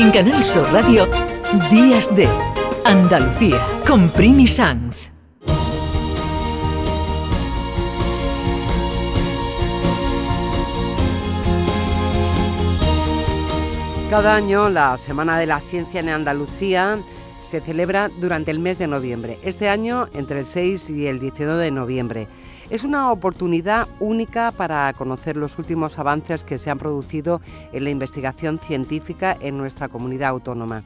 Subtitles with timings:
[0.00, 1.08] En Canal Sur Radio,
[1.72, 2.28] Días de
[2.84, 5.10] Andalucía, con Primi Sanz.
[14.08, 17.00] Cada año la Semana de la Ciencia en Andalucía
[17.42, 19.40] se celebra durante el mes de noviembre.
[19.42, 22.28] Este año entre el 6 y el 19 de noviembre.
[22.70, 27.40] Es una oportunidad única para conocer los últimos avances que se han producido
[27.72, 30.82] en la investigación científica en nuestra comunidad autónoma.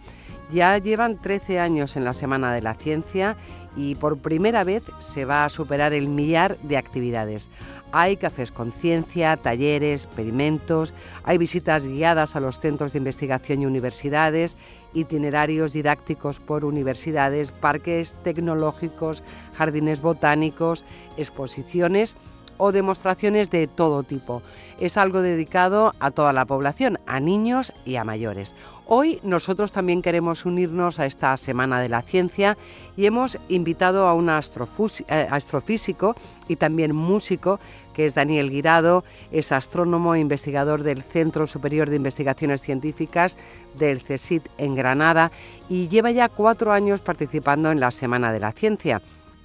[0.53, 3.37] Ya llevan 13 años en la Semana de la Ciencia
[3.75, 7.49] y por primera vez se va a superar el millar de actividades.
[7.91, 10.93] Hay cafés con ciencia, talleres, experimentos,
[11.25, 14.59] hay visitas guiadas a los centros de investigación y universidades,
[14.93, 19.23] itinerarios didácticos por universidades, parques tecnológicos,
[19.55, 20.85] jardines botánicos,
[21.17, 22.15] exposiciones
[22.59, 24.43] o demostraciones de todo tipo.
[24.79, 28.55] Es algo dedicado a toda la población, a niños y a mayores.
[28.95, 32.59] Hoy nosotros también queremos unirnos a esta Semana de la Ciencia
[32.95, 36.15] y hemos invitado a un eh, astrofísico
[36.47, 37.59] y también músico,
[37.95, 43.39] que es Daniel Guirado, es astrónomo e investigador del Centro Superior de Investigaciones Científicas
[43.79, 45.33] del CSIC en Granada
[45.71, 49.01] y lleva ya cuatro años participando en la Semana de la Ciencia.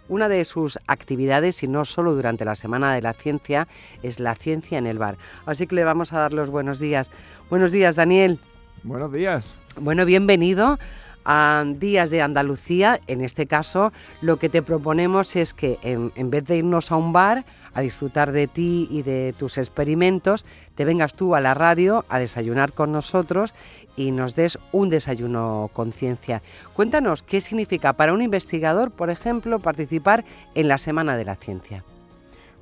[0.09, 3.69] Una de sus actividades, y no solo durante la Semana de la Ciencia,
[4.03, 5.17] es la ciencia en el bar.
[5.45, 7.11] Así que le vamos a dar los buenos días.
[7.49, 8.41] Buenos días, Daniel.
[8.83, 9.45] Buenos días.
[9.79, 10.77] Bueno, bienvenido
[11.27, 13.01] a Días de Andalucía.
[13.05, 17.11] En este caso, lo que te proponemos es que en, vez de irnos a un
[17.11, 22.05] bar a disfrutar de ti y de tus experimentos, te vengas tú a la radio
[22.09, 23.53] a desayunar con nosotros
[23.97, 26.41] y nos des un desayuno con ciencia.
[26.73, 30.23] Cuéntanos qué significa para un investigador, por ejemplo, participar
[30.55, 31.83] en la Semana de la Ciencia.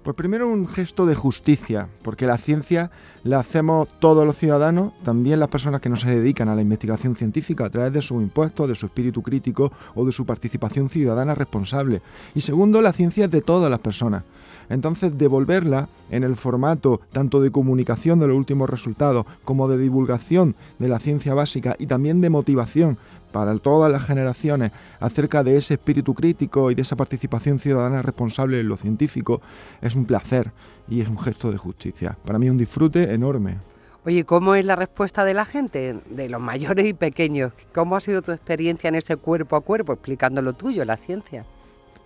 [0.06, 2.92] Pues primero un gesto de justicia, porque la ciencia
[3.24, 7.16] la hacemos todos los ciudadanos, también las personas que no se dedican a la investigación
[7.16, 11.34] científica a través de sus impuestos, de su espíritu crítico o de su participación ciudadana
[11.34, 12.04] responsable.
[12.36, 14.22] Y segundo, la ciencia es de todas las personas.
[14.70, 20.56] Entonces, devolverla en el formato tanto de comunicación de los últimos resultados como de divulgación
[20.78, 23.00] de la ciencia básica y también de motivación
[23.36, 28.62] para todas las generaciones acerca de ese espíritu crítico y de esa participación ciudadana responsable
[28.62, 29.42] en lo científico
[29.82, 30.54] es un placer
[30.88, 32.18] y es un gesto de justicia.
[32.26, 33.58] Para mí es un disfrute enorme.
[34.06, 37.52] Oye, ¿cómo es la respuesta de la gente, de los mayores y pequeños?
[37.74, 41.44] ¿Cómo ha sido tu experiencia en ese cuerpo a cuerpo, explicando lo tuyo, la ciencia?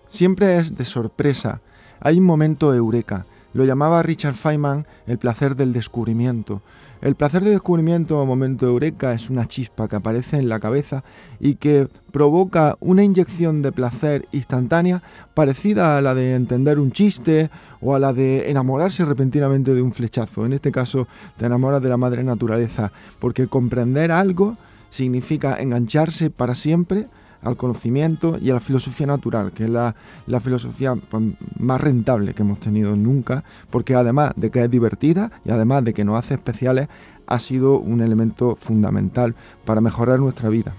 [0.08, 1.60] Siempre es de sorpresa.
[2.00, 3.24] Hay un momento eureka.
[3.52, 6.62] Lo llamaba Richard Feynman el placer del descubrimiento.
[7.00, 11.02] El placer de descubrimiento o momento eureka es una chispa que aparece en la cabeza
[11.40, 15.02] y que provoca una inyección de placer instantánea
[15.32, 17.48] parecida a la de entender un chiste
[17.80, 20.44] o a la de enamorarse repentinamente de un flechazo.
[20.44, 24.58] En este caso te enamoras de la madre naturaleza, porque comprender algo
[24.90, 27.06] significa engancharse para siempre
[27.42, 29.94] al conocimiento y a la filosofía natural, que es la,
[30.40, 31.22] filosofía pues,
[31.58, 35.92] más rentable que hemos tenido nunca, porque además de que es divertida y además de
[35.92, 36.88] que nos hace especiales,
[37.26, 39.34] ha sido un elemento fundamental
[39.64, 40.74] para mejorar nuestra vida.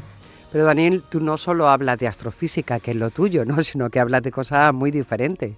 [0.52, 3.64] Pero Daniel, tú no solo hablas de astrofísica, que es lo tuyo, ¿no?
[3.64, 5.56] sino que hablas de cosas muy diferentes.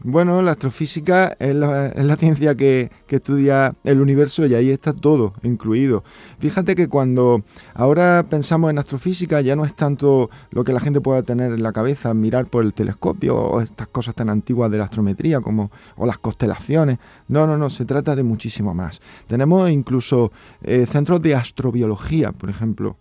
[0.00, 6.04] Bueno, la astrofísica es la, ciencia que, estudia el universo y ahí está todo incluido.
[6.38, 7.42] Fíjate que cuando
[7.74, 11.62] ahora pensamos en astrofísica ya no es tanto lo que la gente pueda tener en
[11.62, 15.70] la cabeza, mirar por el telescopio o estas cosas tan antiguas de la astrometría como
[15.96, 16.98] o las constelaciones.
[17.28, 19.00] No, no, no, se trata de muchísimo más.
[19.26, 20.30] Tenemos incluso
[20.62, 22.96] eh, centros de astrobiología, por ejemplo,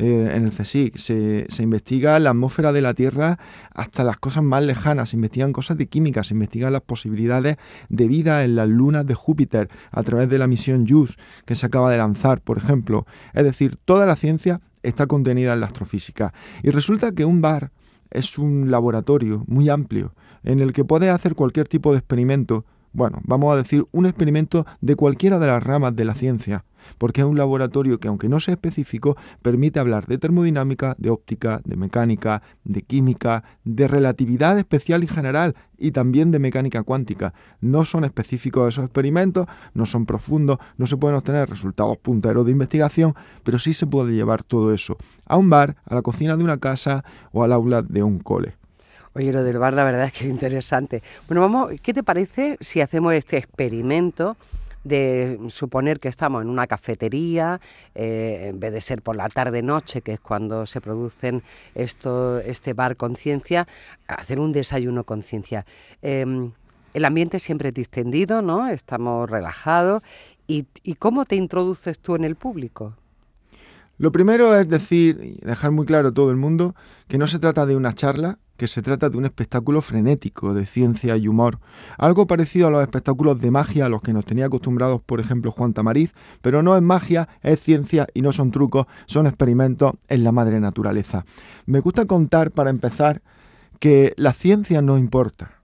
[0.00, 0.96] eh, en el CSIC.
[0.96, 3.38] Se, investiga la atmósfera de la Tierra
[3.74, 7.58] hasta las cosas más lejanas, se investigan cosas de química, se investigan las posibilidades
[7.90, 11.66] de vida en las lunas de Júpiter a través de la misión JUICE que se
[11.66, 13.04] acaba de lanzar, por ejemplo.
[13.34, 16.32] Es decir, toda la ciencia está contenida en la astrofísica.
[16.62, 17.70] Y resulta que un bar
[18.10, 23.20] es un laboratorio muy amplio en el que puedes hacer cualquier tipo de experimento bueno,
[23.24, 26.64] vamos a decir un experimento de cualquiera de las ramas de la ciencia,
[26.98, 31.60] porque es un laboratorio que, aunque no sea específico, permite hablar de termodinámica, de óptica,
[31.64, 37.32] de mecánica, de química, de relatividad especial y general y también de mecánica cuántica.
[37.60, 42.52] No son específicos esos experimentos, no son profundos, no se pueden obtener resultados punteros de
[42.52, 43.14] investigación,
[43.44, 46.58] pero sí se puede llevar todo eso a un bar, a la cocina de una
[46.58, 48.59] casa o al aula de un cole.
[49.14, 51.02] Oye, lo del bar, la verdad es que es interesante.
[51.26, 54.36] Bueno, vamos, ¿qué te parece si hacemos este experimento?
[54.84, 57.60] de suponer que estamos en una cafetería,
[57.94, 61.42] eh, en vez de ser por la tarde-noche, que es cuando se producen
[61.74, 63.68] esto, este bar conciencia,
[64.06, 65.66] hacer un desayuno conciencia.
[66.00, 66.52] Em,
[66.94, 68.68] el ambiente siempre es distendido, ¿no?
[68.68, 70.02] Estamos relajados.
[70.46, 72.94] ¿Y, ¿Y cómo te introduces tú en el público?
[73.98, 76.74] Lo primero es decir dejar muy claro a todo el mundo
[77.06, 80.66] que no se trata de una charla, que se trata de un espectáculo frenético de
[80.66, 81.60] ciencia y humor,
[81.96, 85.50] algo parecido a los espectáculos de magia a los que nos tenía acostumbrados, por ejemplo,
[85.50, 86.12] Juan Tamariz,
[86.42, 90.60] pero no es magia, es ciencia y no son trucos, son experimentos en la madre
[90.60, 91.24] naturaleza.
[91.64, 93.22] Me gusta contar, para empezar,
[93.78, 95.62] que la ciencia no importa.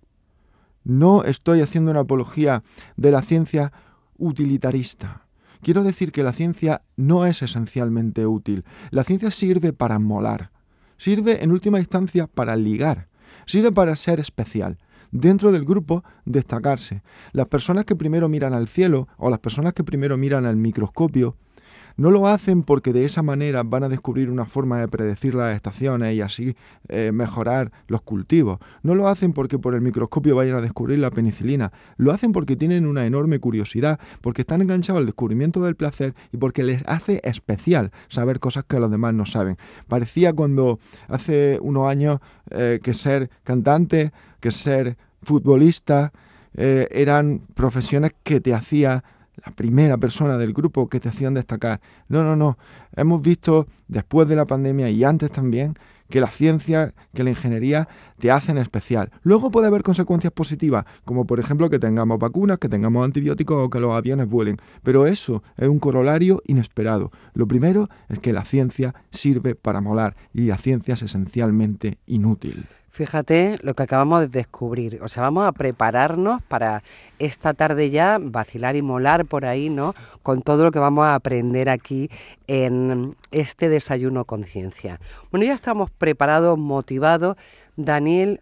[0.83, 2.63] No estoy haciendo una apología
[2.97, 3.75] de la ciencia
[4.17, 5.27] utilitarista.
[5.61, 8.65] Quiero decir que la ciencia no es esencialmente útil.
[8.89, 10.51] La ciencia sirve para molar,
[10.99, 13.09] Sirve en última instancia para ligar,
[13.47, 14.79] sirve para ser especial.
[15.11, 17.03] Dentro del grupo, destacarse.
[17.33, 21.37] Las personas que primero miran al cielo o las personas que primero miran al microscopio
[21.97, 25.55] no lo hacen porque de esa manera van a descubrir una forma de predecir las
[25.55, 26.57] estaciones y así
[26.89, 28.59] eh, mejorar los cultivos.
[28.83, 31.73] No lo hacen porque por el microscopio vayan a descubrir la penicilina.
[31.97, 36.37] Lo hacen porque tienen una enorme curiosidad, porque están enganchados al descubrimiento del placer y
[36.37, 39.57] porque les hace especial saber cosas que los demás no saben.
[39.89, 40.79] Parecía cuando
[41.09, 42.21] hace unos años
[42.51, 46.13] eh, que ser cantante, que ser futbolista,
[46.59, 49.05] eh, eran profesiones que te hacía
[49.47, 51.81] la primera persona del grupo que te hacían destacar.
[52.09, 52.59] No, no, no.
[52.97, 55.79] Hemos visto después de la pandemia y antes también
[56.11, 57.89] que la ciencia, que la ingeniería
[58.19, 59.11] te hacen especial.
[59.23, 63.71] Luego puede haber consecuencias positivas, como por ejemplo que tengamos vacunas, que tengamos antibióticos o
[63.71, 64.59] que los aviones vuelen.
[64.83, 67.11] Pero eso es un corolario inesperado.
[67.35, 72.67] Lo primero es que la ciencia sirve para molar y la ciencia es esencialmente inútil.
[72.97, 75.03] Fíjate lo que acabamos de descubrir.
[75.03, 76.83] O sea, vamos a prepararnos para
[77.19, 79.93] esta tarde ya vacilar y molar por ahí, ¿no?
[80.23, 82.09] Con todo lo que vamos a aprender aquí
[82.47, 84.99] en este desayuno conciencia.
[85.31, 87.37] Bueno, ya estamos preparados, motivados.
[87.77, 88.41] Daniel,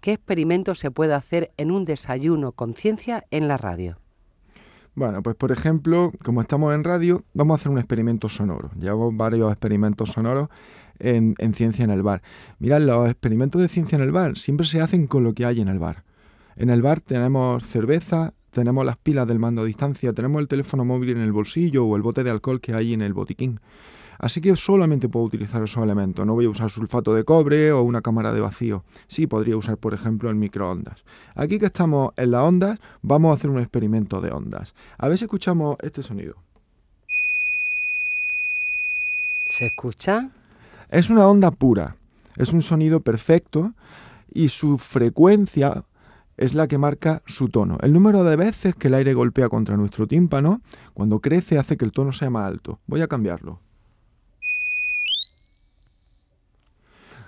[0.00, 3.98] ¿qué experimento se puede hacer en un desayuno conciencia en la radio?
[4.94, 8.70] Bueno, pues por ejemplo, como estamos en radio, vamos a hacer un experimento sonoro.
[8.78, 10.48] Llevamos varios experimentos sonoros
[11.00, 12.22] en, ciencia en el bar.
[12.58, 15.60] Mirad, los experimentos de ciencia en el bar siempre se hacen con lo que hay
[15.60, 16.04] en el bar.
[16.56, 20.84] En el bar tenemos cerveza, tenemos las pilas del mando a distancia, tenemos el teléfono
[20.84, 23.60] móvil en el bolsillo o el bote de alcohol que hay en el botiquín.
[24.18, 26.26] Así que solamente puedo utilizar esos elementos.
[26.26, 28.84] No voy a usar sulfato de cobre o una cámara de vacío.
[29.08, 31.04] Sí podría usar, por ejemplo, el microondas.
[31.34, 34.74] Aquí que estamos en las ondas, vamos a hacer un experimento de ondas.
[34.98, 36.34] A ver si escuchamos este sonido.
[39.46, 40.30] ¿Se escucha?
[40.90, 41.94] Es una onda pura,
[42.36, 43.74] es un sonido perfecto
[44.34, 45.84] y su frecuencia
[46.36, 47.78] es la que marca su tono.
[47.80, 51.84] El número de veces que el aire golpea contra nuestro tímpano, cuando crece, hace que
[51.84, 52.80] el tono sea más alto.
[52.88, 53.60] Voy a cambiarlo.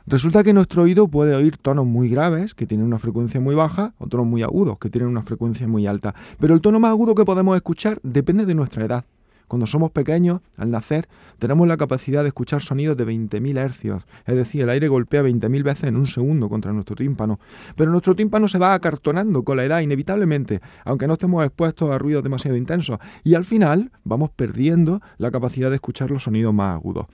[0.07, 3.95] Resulta que nuestro oído puede oír tonos muy graves, que tienen una frecuencia muy baja,
[3.99, 6.17] o tonos muy agudos, que tienen una frecuencia muy alta.
[6.41, 9.05] Pero el tono más agudo que podemos escuchar depende de nuestra edad.
[9.49, 11.09] Cuando somos pequeños, al nacer,
[11.39, 15.63] tenemos la capacidad de escuchar sonidos de 20.000 hercios, es decir, el aire golpea 20.000
[15.63, 17.39] veces en un segundo contra nuestro tímpano.
[17.77, 21.99] Pero nuestro tímpano se va acartonando con la edad, inevitablemente, aunque no estemos expuestos a
[21.99, 26.75] ruidos demasiado intensos, y al final vamos perdiendo la capacidad de escuchar los sonidos más
[26.75, 27.07] agudos.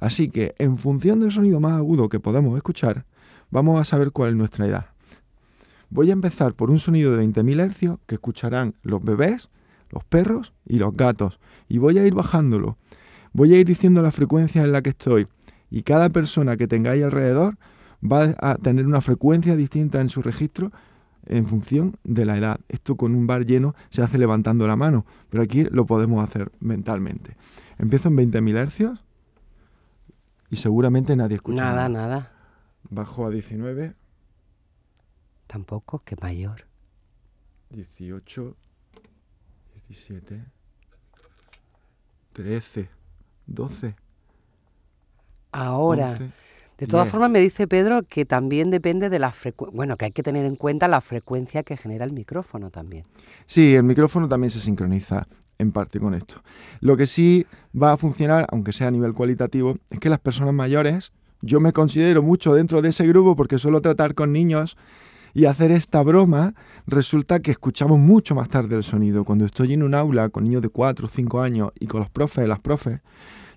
[0.00, 3.06] Así que, en función del sonido más agudo que podemos escuchar,
[3.50, 4.86] vamos a saber cuál es nuestra edad.
[5.88, 9.48] Voy a empezar por un sonido de 20.000 hercios que escucharán los bebés
[9.90, 11.38] los perros y los gatos.
[11.68, 12.76] Y voy a ir bajándolo.
[13.32, 15.26] Voy a ir diciendo la frecuencia en la que estoy.
[15.70, 17.56] Y cada persona que tengáis alrededor
[18.02, 20.72] va a tener una frecuencia distinta en su registro
[21.26, 22.60] en función de la edad.
[22.68, 26.52] Esto con un bar lleno se hace levantando la mano, pero aquí lo podemos hacer
[26.60, 27.36] mentalmente.
[27.78, 29.04] Empiezo en 20.000 hercios
[30.50, 31.64] y seguramente nadie escucha.
[31.64, 32.06] Nada, nada.
[32.08, 32.32] nada.
[32.88, 33.94] Bajo a 19.
[35.46, 36.66] Tampoco, que mayor.
[37.70, 38.56] 18.
[39.88, 40.42] 17,
[42.32, 42.88] 13,
[43.46, 43.94] 12.
[45.52, 46.18] Ahora,
[46.78, 50.12] de todas formas me dice Pedro que también depende de la frecuencia, bueno, que hay
[50.12, 53.04] que tener en cuenta la frecuencia que genera el micrófono también.
[53.46, 55.26] Sí, el micrófono también se sincroniza
[55.58, 56.42] en parte con esto.
[56.80, 57.46] Lo que sí
[57.80, 61.72] va a funcionar, aunque sea a nivel cualitativo, es que las personas mayores, yo me
[61.72, 64.76] considero mucho dentro de ese grupo porque suelo tratar con niños
[65.36, 66.54] y hacer esta broma,
[66.86, 69.22] resulta que escuchamos mucho más tarde el sonido.
[69.22, 72.08] Cuando estoy en un aula con niños de 4 o 5 años y con los
[72.08, 73.00] profes, las profes,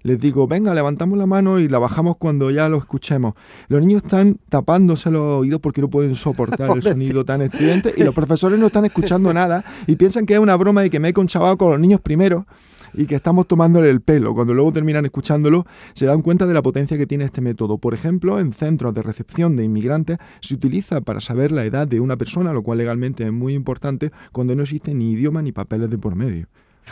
[0.02, 3.34] les digo, venga, levantamos la mano y la bajamos cuando ya lo escuchemos.
[3.70, 8.04] Los niños están tapándose los oídos porque no pueden soportar el sonido tan estridente y
[8.04, 11.08] los profesores no están escuchando nada y piensan que es una broma y que me
[11.08, 12.46] he conchavado con los niños primero
[12.94, 14.34] y que estamos tomándole el pelo.
[14.34, 17.78] Cuando luego terminan escuchándolo, se dan cuenta de la potencia que tiene este método.
[17.78, 22.00] Por ejemplo, en centros de recepción de inmigrantes se utiliza para saber la edad de
[22.00, 25.90] una persona, lo cual legalmente es muy importante cuando no existe ni idioma ni papeles
[25.90, 26.48] de por medio.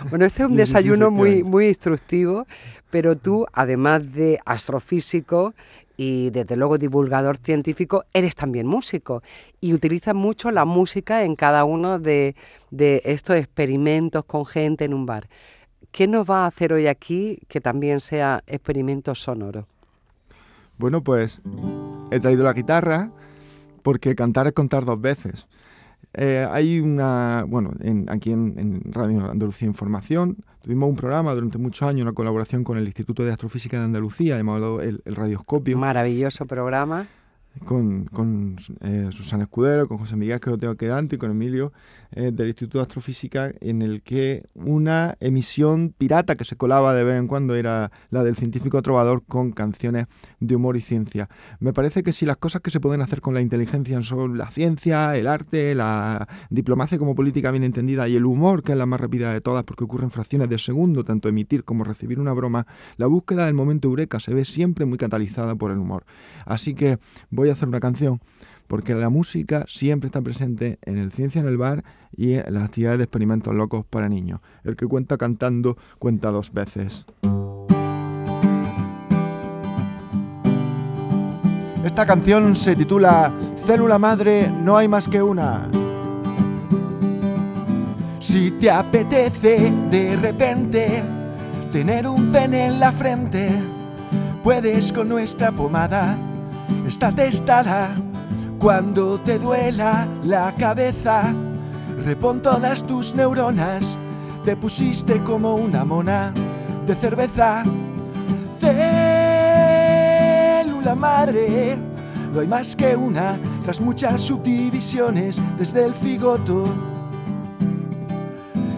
[0.09, 2.45] Bueno, este es un desayuno muy, muy instructivo,
[2.91, 5.55] pero tú, además de astrofísico,
[5.97, 9.23] y desde luego divulgador científico, eres también músico
[9.59, 12.35] y utilizas mucho la música en cada uno de,
[13.03, 15.27] estos experimentos con gente en un bar.
[15.91, 19.67] ¿Qué nos va a hacer hoy aquí que también sea experimento sonoro?
[20.77, 21.41] Bueno, pues
[22.11, 23.11] he traído la guitarra
[23.83, 25.47] porque cantar es contar dos veces.
[26.13, 27.71] Eh, hay una, bueno,
[28.07, 32.85] aquí en, Radio Andalucía Información tuvimos un programa durante muchos años, una colaboración con el
[32.85, 35.77] Instituto de Astrofísica de Andalucía llamado el, el Radioscopio.
[35.77, 37.07] Maravilloso programa
[37.65, 41.73] con, con eh, Susana Escudero, con José Miguel que lo tengo quedante y con Emilio
[42.11, 47.03] eh, del Instituto de Astrofísica, en el que una emisión pirata que se colaba de
[47.03, 50.07] vez en cuando era la del científico trovador con canciones
[50.39, 51.29] de humor y ciencia.
[51.59, 54.49] Me parece que si las cosas que se pueden hacer con la inteligencia son la
[54.51, 58.85] ciencia, el arte, la diplomacia como política bien entendida y el humor, que es la
[58.85, 62.33] más rápida de todas porque ocurre en fracciones de segundo, tanto emitir como recibir una
[62.33, 62.65] broma,
[62.97, 66.05] la búsqueda del momento eureka se ve siempre muy catalizada por el humor.
[66.45, 66.99] Así que
[67.29, 68.21] voy a hacer una canción
[68.67, 71.83] porque la música siempre está presente en el Ciencia en el Bar
[72.15, 74.41] y en las actividades de experimentos locos para niños.
[74.63, 77.05] El que cuenta cantando cuenta dos veces.
[81.83, 83.31] Esta canción se titula
[83.65, 85.69] Célula Madre, no hay más que una.
[88.19, 91.03] Si te apetece de repente
[91.71, 93.49] tener un pene en la frente,
[94.43, 96.17] puedes con nuestra pomada
[96.85, 97.95] está testada.
[98.59, 101.31] Cuando te duela la cabeza,
[102.03, 103.99] repon todas tus neuronas.
[104.45, 106.33] Te pusiste como una mona
[106.87, 107.63] de cerveza.
[108.59, 108.75] Célula
[110.95, 111.77] madre,
[112.33, 116.65] no hay más que una, tras muchas subdivisiones desde el cigoto.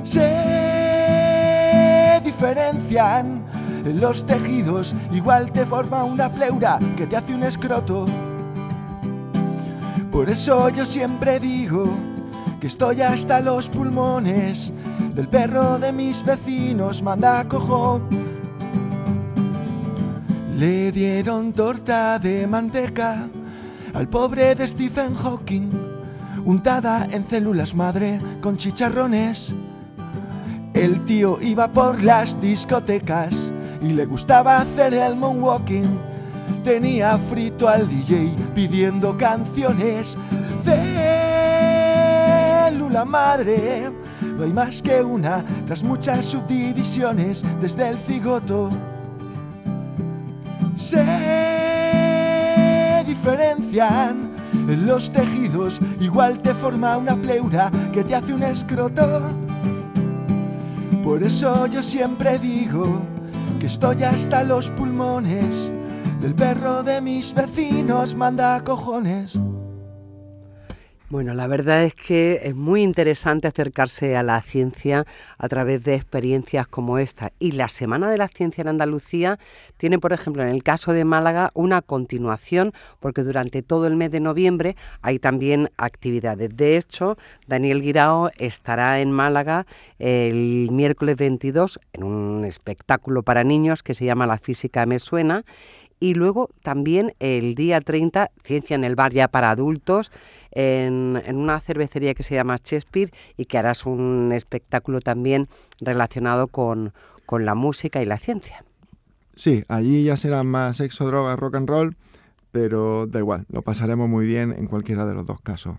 [0.03, 0.29] Se
[2.21, 3.45] diferencian
[3.85, 8.05] los tejidos, igual te forma una pleura que te hace un escroto.
[10.19, 11.85] Por eso yo siempre digo
[12.59, 14.73] que estoy hasta los pulmones
[15.15, 18.01] del perro de mis vecinos, manda cojo.
[20.57, 23.29] Le dieron torta de manteca
[23.93, 25.71] al pobre de Stephen Hawking,
[26.43, 29.55] untada en células madre con chicharrones.
[30.73, 33.49] El tío iba por las discotecas
[33.81, 36.08] y le gustaba hacer el moonwalking.
[36.63, 40.17] Tenía frito al DJ pidiendo canciones.
[42.69, 43.91] Célula madre,
[44.21, 48.69] no hay más que una, tras muchas subdivisiones desde el cigoto.
[50.75, 51.03] Se
[53.05, 54.29] diferencian
[54.85, 59.21] los tejidos, igual te forma una pleura que te hace un escroto.
[61.03, 63.01] Por eso yo siempre digo
[63.59, 65.71] que estoy hasta los pulmones
[66.19, 69.39] del perro de mis vecinos, manda cojones.
[71.09, 75.07] Bueno, la verdad es que es muy interesante acercarse a la ciencia
[75.39, 77.31] a través de experiencias como esta.
[77.39, 79.39] Y la Semana de la Ciencia en Andalucía
[79.77, 84.11] tiene, por ejemplo, en el caso de Málaga, una continuación, porque durante todo el mes
[84.11, 86.55] de noviembre hay también actividades.
[86.55, 89.65] De hecho, Daniel Guirao estará en Málaga
[89.97, 95.43] el miércoles 22 en un espectáculo para niños que se llama La Física Me Suena
[95.99, 100.11] y luego también el día 30, Ciencia en el Bar ya para adultos,
[100.51, 105.47] en, una cervecería que se llama Shakespeare y que harás un espectáculo también
[105.81, 106.93] relacionado con,
[107.25, 108.63] con la música y la ciencia.
[109.35, 111.95] Sí, allí ya será más sexo, droga, rock and roll,
[112.51, 115.77] pero da igual, lo pasaremos muy bien en cualquiera de los dos casos.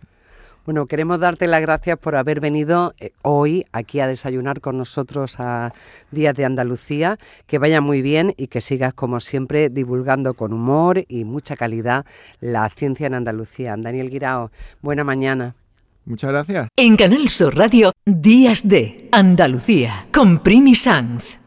[0.67, 5.37] Bueno, queremos darte las gracias por haber venido eh, hoy aquí a desayunar con nosotros
[5.39, 5.73] a
[6.11, 7.19] Días de Andalucía.
[7.47, 12.05] Que vaya muy bien y que sigas, como siempre, divulgando con humor y mucha calidad
[12.41, 13.75] la ciencia en Andalucía.
[13.79, 14.51] Daniel Guirao,
[14.83, 15.55] buena mañana.
[16.05, 16.69] Muchas gracias.
[16.77, 21.40] En Canal Sur Radio, Días de Andalucía, con Primi Sanz.